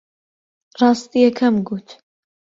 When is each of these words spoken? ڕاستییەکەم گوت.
ڕاستییەکەم 0.79 1.55
گوت. 1.67 1.87